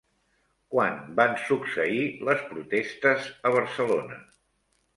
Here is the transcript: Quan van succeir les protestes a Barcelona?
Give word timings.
Quan 0.75 0.95
van 1.19 1.35
succeir 1.41 2.01
les 2.31 2.43
protestes 2.49 3.31
a 3.51 3.55
Barcelona? 3.61 4.21